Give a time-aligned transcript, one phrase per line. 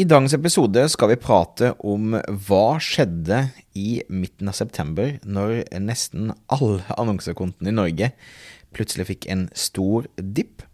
[0.00, 2.14] I dagens episode skal vi prate om
[2.46, 3.42] hva skjedde
[3.76, 8.08] i midten av september når nesten alle annonsekontene i Norge
[8.72, 10.64] plutselig fikk en stor dipp.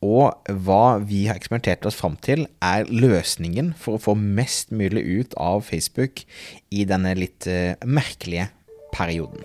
[0.00, 5.04] Og hva vi har eksperimentert oss fram til, er løsningen for å få mest mulig
[5.04, 6.24] ut av Facebook
[6.72, 8.48] i denne litt uh, merkelige
[8.96, 9.44] perioden.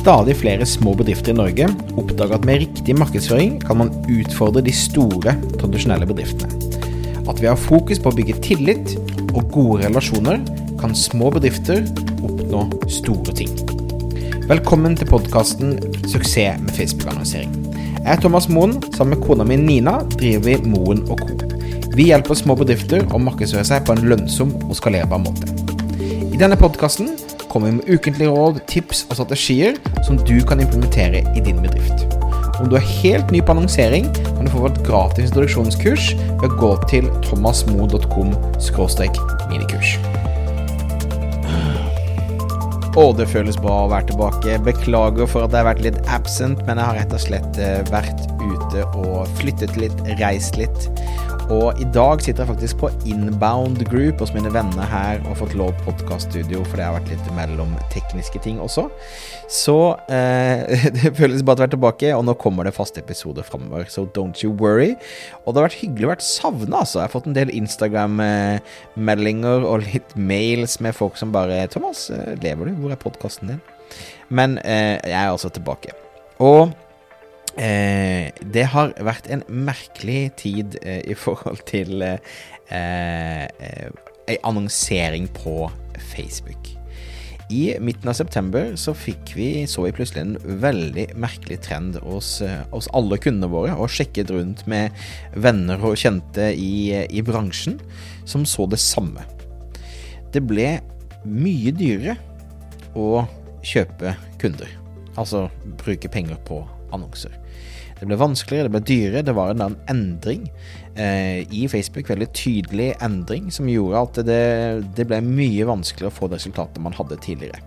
[0.00, 1.66] Stadig flere små bedrifter i Norge
[2.00, 6.56] oppdager at med riktig markedsføring kan man utfordre de store, tradisjonelle bedriftene.
[7.28, 8.94] At vi har fokus på å bygge tillit
[9.34, 10.40] og gode relasjoner,
[10.80, 11.84] kan små bedrifter
[12.24, 13.52] oppnå store ting.
[14.48, 15.76] Velkommen til podkasten
[16.08, 17.52] 'Suksess med Facebook-annonsering'.
[18.00, 18.80] Jeg er Thomas Moen.
[18.96, 21.36] Sammen med kona mi Nina driver vi Moen og Co.
[21.92, 25.44] Vi hjelper små bedrifter å markedsføre seg på en lønnsom og skalerbar måte.
[26.32, 27.18] I denne podkasten
[27.50, 32.06] kommer vi med ukentlige råd, tips og strategier som du kan implementere i din bedrift.
[32.60, 36.56] Om du er helt ny på annonsering, kan du få et gratis introduksjonskurs ved å
[36.60, 38.34] gå til thomasmo.com
[39.50, 39.96] minikurs.
[42.98, 44.58] Å, det føles bra å være tilbake.
[44.66, 47.78] Beklager for at jeg har vært litt absent, men jeg har rett og slett eh,
[47.88, 50.88] vært ute og flyttet litt, reist litt.
[51.50, 55.38] Og i dag sitter jeg faktisk på Inbound Group hos mine venner her og har
[55.40, 58.84] fått lov podkaststudio, for det har vært litt mellom tekniske ting også.
[59.50, 60.62] Så eh,
[60.94, 63.82] det føles bare å være tilbake, og nå kommer det faste episoder framover.
[63.90, 64.94] Så don't you worry.
[65.42, 67.00] Og det har vært hyggelig å være savna, altså.
[67.00, 72.38] Jeg har fått en del Instagram-meldinger og litt mails med folk som bare 'Thomas, eh,
[72.44, 72.78] lever du?
[72.78, 73.66] Hvor er podkasten din?'
[74.30, 75.98] Men eh, jeg er altså tilbake.
[76.38, 76.70] Og
[77.60, 82.20] Eh, det har vært en merkelig tid eh, i forhold til eh,
[82.72, 83.90] eh
[84.46, 85.66] annonsering på
[86.12, 86.68] Facebook.
[87.50, 92.36] I midten av september så fikk vi, så vi plutselig en veldig merkelig trend hos,
[92.46, 94.94] eh, hos alle kundene våre, og sjekket rundt med
[95.34, 97.80] venner og kjente i, i bransjen
[98.22, 99.26] som så det samme.
[100.30, 100.76] Det ble
[101.26, 102.14] mye dyrere
[102.94, 103.26] å
[103.66, 104.70] kjøpe kunder,
[105.18, 105.48] altså
[105.82, 106.62] bruke penger på
[106.94, 107.34] annonser.
[108.00, 110.46] Det ble vanskeligere, det ble dyrere, det var en endring
[110.96, 114.44] eh, i Facebook, veldig tydelig endring, som gjorde at det,
[114.96, 117.60] det, ble mye vanskeligere å få resultatet man hadde tidligere.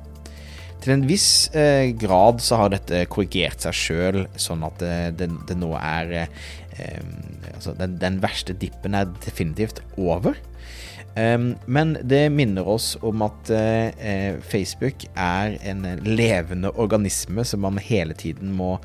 [0.83, 5.29] Til en viss eh, grad så har dette korrigert seg sjøl, sånn at det, det,
[5.47, 6.97] det nå er eh,
[7.53, 10.41] altså den, den, verste dippen er definitivt over.
[11.13, 17.77] Um, men det minner oss om at uh, Facebook er en levende organisme som man
[17.77, 18.79] hele tiden må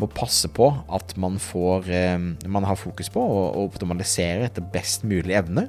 [0.00, 2.16] må passe på at man, får, eh,
[2.48, 5.68] man har fokus på å optimalisere etter best mulig evne.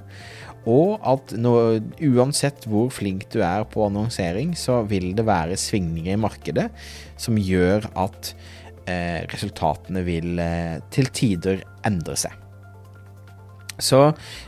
[0.69, 6.13] Og at når, uansett hvor flink du er på annonsering, så vil det være svingninger
[6.13, 6.67] i markedet
[7.21, 8.33] som gjør at
[8.85, 12.37] eh, resultatene vil eh, til tider endre seg.
[13.81, 13.99] Så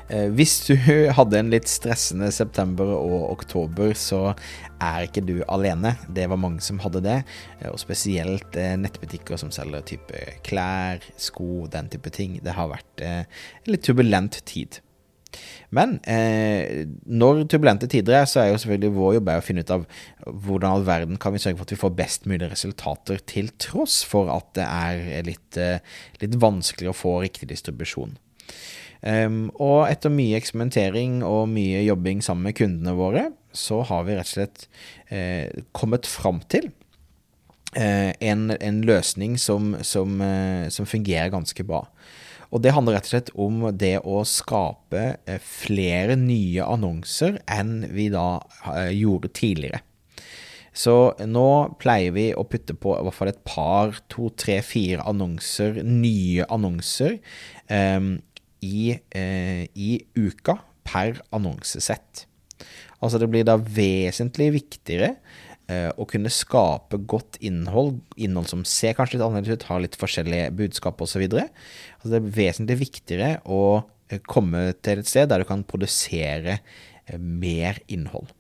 [0.10, 0.76] eh, hvis du
[1.18, 4.36] hadde en litt stressende september og oktober, så
[4.84, 5.96] er ikke du alene.
[6.14, 7.20] Det var mange som hadde det,
[7.60, 12.40] eh, og spesielt eh, nettbutikker som selger type klær, sko, den type ting.
[12.44, 13.24] Det har vært eh,
[13.64, 14.82] en litt turbulent tid.
[15.74, 19.74] Men eh, når turbulente tider er, så er jo selvfølgelig vår jobb å finne ut
[19.74, 19.86] av
[20.28, 24.02] hvordan all verden kan vi sørge for at vi får best mulig resultater, til tross
[24.08, 25.82] for at det er litt, eh,
[26.22, 28.18] litt vanskeligere å få riktig distribusjon.
[29.04, 34.16] Um, og etter mye eksperimentering og mye jobbing sammen med kundene våre, så har vi
[34.16, 34.66] rett og slett
[35.14, 36.72] eh, kommet fram til
[37.76, 41.84] eh, en, en, løsning som, som, eh, som, fungerer ganske bra.
[42.54, 47.82] Og det handler rett og slett om det å skape eh, flere nye annonser enn
[47.94, 48.42] vi da
[48.74, 49.84] eh, gjorde tidligere.
[50.74, 51.48] Så nå
[51.78, 56.48] pleier vi å putte på i hvert fall et par, to, tre, fire annonser, nye
[56.50, 57.20] annonser,
[57.70, 58.16] um,
[58.64, 60.58] i, eh, i uka
[60.88, 62.26] per annonsesett.
[63.04, 65.16] Altså det blir da vesentlig viktigere
[65.72, 69.98] eh, å kunne skape godt innhold, innhold som ser kanskje litt annerledes ut, har litt
[70.00, 71.26] forskjellige budskap osv.
[71.28, 73.64] Altså det er vesentlig viktigere å
[74.10, 78.32] eh, komme til et sted der du kan produsere eh, mer innhold.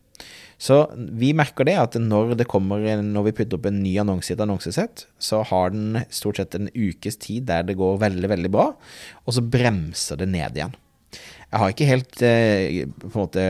[0.61, 4.31] Så vi merker det at når det kommer, når vi putter opp en ny annonse
[4.31, 8.29] i et annonsesett, så har den stort sett en ukes tid der det går veldig,
[8.35, 8.71] veldig bra,
[9.25, 10.79] og så bremser det ned igjen.
[11.53, 13.43] Jeg har ikke helt eh, på en måte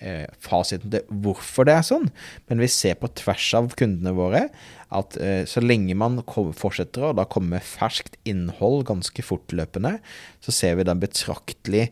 [0.00, 2.08] eh, fasiten til hvorfor det er sånn,
[2.50, 4.48] men vi ser på tvers av kundene våre
[4.94, 9.96] at eh, så lenge man fortsetter å da komme med ferskt innhold ganske fortløpende,
[10.42, 11.88] så ser vi da en betraktelig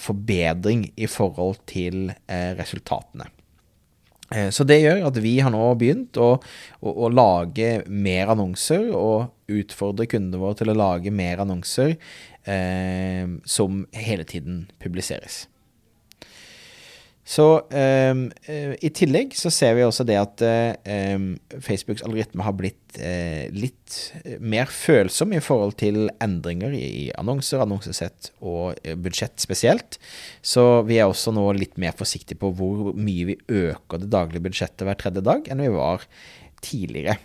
[0.00, 3.26] forbedring i forhold til resultatene.
[4.34, 6.34] Eh, så det gjør at vi har nå begynt å,
[6.80, 11.96] å, å, lage mer annonser, og utfordre kundene våre til å lage mer annonser
[12.48, 15.44] eh, som hele tiden publiseres.
[17.34, 20.42] Så um, i tillegg så ser vi også det at
[21.16, 21.32] um,
[21.64, 23.96] Facebooks algoritme har blitt uh, litt
[24.38, 29.98] mer følsom i forhold til endringer i annonser, annonsesett og budsjett spesielt.
[30.44, 34.46] Så vi er også nå litt mer forsiktige på hvor mye vi øker det daglige
[34.46, 36.06] budsjettet hver tredje dag enn vi var
[36.62, 37.18] tidligere.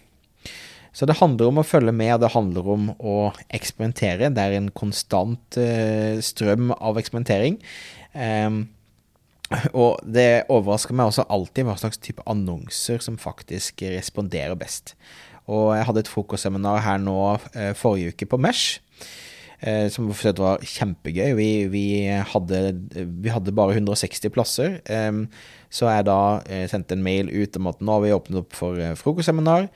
[0.95, 3.19] Så det handler om å følge med, og det handler om å
[3.53, 4.31] eksperimentere.
[4.33, 7.61] Det er en konstant uh, strøm av eksperimentering.
[8.17, 8.63] Um,
[9.74, 14.96] og det overrasker meg også alltid hva slags type annonser som faktisk responderer best.
[15.50, 17.18] Og jeg hadde et frokostseminar her nå
[17.57, 18.84] eh, forrige uke på Mesh,
[19.66, 21.34] eh, som var kjempegøy.
[21.40, 22.62] Vi, vi, hadde,
[22.94, 24.78] vi, hadde, bare 160 plasser.
[24.86, 25.24] Eh,
[25.74, 26.19] så jeg da
[26.69, 29.68] sendte en mail ut om at nå har vi åpnet opp for frokostseminar.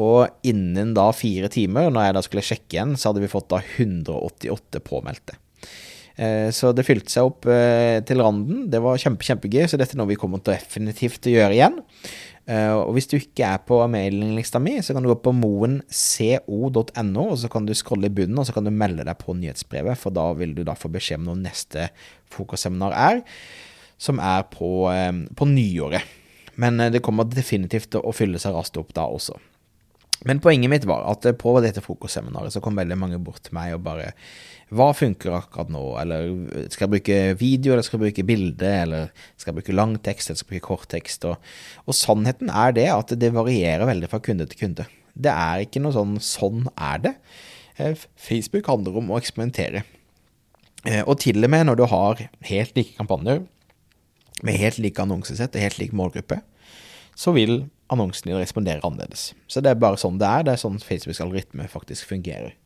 [0.00, 3.50] Og innen da fire timer, når jeg da skulle sjekke igjen, så hadde vi fått
[3.52, 5.36] da 188 påmeldte.
[6.16, 8.66] Eh, så det fylte seg opp eh, til randen.
[8.72, 11.78] Det var kjempe, kjempegøy, så dette er noe vi kommer til definitivt å gjøre igjen.
[12.50, 17.26] Eh, og hvis du ikke er på mailinglista mi, så kan du gå på moenco.no,
[17.26, 20.00] og så kan du scrolle i bunnen, og så kan du melde deg på nyhetsbrevet,
[20.00, 21.88] for da vil du da få beskjed om når neste
[22.32, 23.22] fokusseminar er,
[24.02, 24.90] som er på,
[25.38, 26.18] på nyåret.
[26.60, 29.38] Men det kommer definitivt til å fylle seg raskt opp da også.
[30.28, 33.74] Men poenget mitt var at på dette frokostseminaret så kom veldig mange bort til meg
[33.74, 34.12] og bare
[34.72, 35.82] hva funker akkurat nå?
[36.00, 36.28] Eller
[36.72, 40.30] skal jeg bruke video, eller skal jeg bruke bilde, eller skal jeg bruke lang tekst,
[40.30, 41.26] eller skal jeg bruke kort tekst?
[41.28, 41.50] Og,
[41.84, 44.86] og, sannheten er det at det varierer veldig fra kunde til kunde.
[45.12, 47.16] Det er ikke noe sånn 'sånn er det'.
[47.78, 49.84] Eh, Facebook handler om å eksperimentere.
[50.86, 53.44] Eh, og til og med når du har helt like kampanjer,
[54.42, 56.40] med helt like annonsesett og helt lik målgruppe,
[57.14, 59.30] så vil annonsen din responderer annerledes.
[59.46, 60.46] Så det er bare sånn det er.
[60.46, 62.56] Det er sånn Facebooks algoritme faktisk fungerer.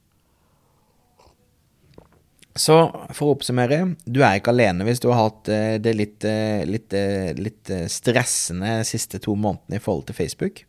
[2.57, 2.77] Så
[3.13, 6.65] for å oppsummere, du er ikke alene hvis du har hatt eh, det litt, eh,
[6.65, 10.63] litt, eh, litt stressende siste to månedene i forhold til Facebook.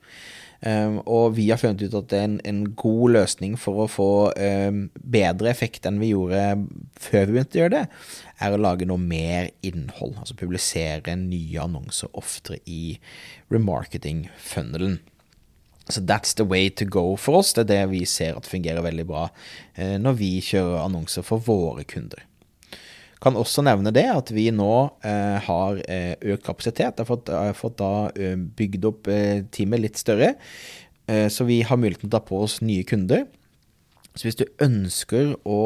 [0.61, 3.89] Um, og vi har funnet ut at det er en, en god løsning for å
[3.91, 6.39] få um, bedre effekt enn vi gjorde
[6.97, 7.83] før vi begynte å gjøre det,
[8.41, 10.15] er å lage noe mer innhold.
[10.17, 12.97] Altså publisere nye annonser oftere i
[13.53, 14.97] remarketing-funnelen.
[15.87, 17.53] Så that's the way to go for oss.
[17.53, 19.27] Det er det vi ser at fungerer veldig bra
[19.75, 22.25] eh, når vi kjører annonser for våre kunder.
[23.23, 24.73] Kan også nevne det at vi nå
[25.05, 26.99] eh, har eh, økt kapasitet.
[27.01, 30.29] Har fått, har fått da eh, bygd opp eh, teamet litt større.
[31.09, 33.25] Eh, så vi har muligheten til å ta på oss nye kunder.
[34.17, 35.59] Så hvis du ønsker å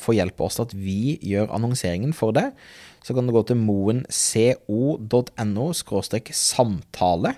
[0.00, 2.56] få hjelp av oss til at vi gjør annonseringen for deg,
[3.04, 7.34] så kan du gå til moenco.no samtale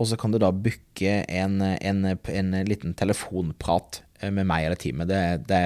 [0.00, 4.80] og så kan du da booke en, en, en, liten telefonprat eh, med meg eller
[4.80, 5.10] teamet.
[5.10, 5.64] Det, det,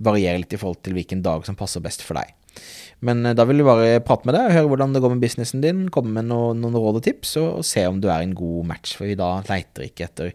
[0.00, 2.32] varierer litt i forhold til hvilken dag som passer best for deg.
[3.04, 5.62] Men eh, da vil vi bare prate med deg, høre hvordan det går med businessen
[5.64, 8.34] din, komme med noen, noen råd og tips, og, og, se om du er en
[8.36, 8.94] god match.
[8.98, 10.32] For vi da leiter ikke etter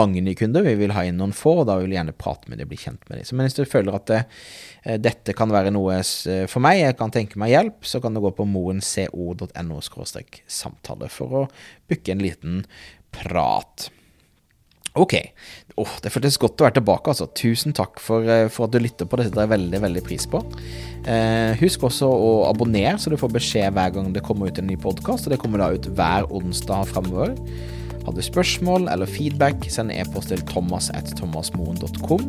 [0.00, 2.50] mange nye kunder, vi vil ha inn noen få, og da vil vi gjerne prate
[2.50, 3.28] med dem bli kjent med dem.
[3.38, 4.22] Men hvis du føler at det,
[4.84, 6.00] eh, dette kan være noe
[6.50, 9.82] for meg, jeg kan tenke meg hjelp, så kan du gå på moenco.no
[10.58, 11.46] samtale for å
[11.90, 12.64] booke en liten
[13.14, 13.88] prat.
[14.98, 15.14] Ok.
[15.78, 17.12] Oh, det føltes godt å være tilbake.
[17.12, 17.28] altså.
[17.38, 19.16] Tusen takk for, eh, for at du lytter på.
[19.16, 20.42] Det setter jeg veldig veldig pris på.
[21.06, 24.66] Eh, husk også å abonnere, så du får beskjed hver gang det kommer ut en
[24.66, 25.28] ny podkast.
[25.30, 27.36] Det kommer da ut hver onsdag framover.
[28.04, 32.28] Har du spørsmål eller feedback, send e-post til thomas.thomasmoen.com.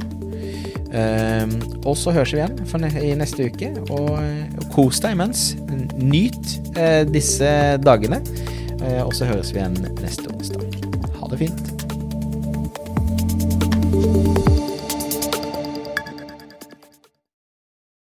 [0.94, 1.48] Eh,
[1.86, 3.74] og så høres vi igjen i neste uke.
[3.90, 5.54] Og, og kos deg imens.
[5.96, 8.22] Nyt eh, disse dagene.
[8.80, 10.82] Eh, og så høres vi igjen neste onsdag.
[11.20, 11.79] Ha det fint.